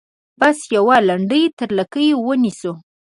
[0.39, 2.71] بس یوه لنډۍ تر لکۍ ونیسو.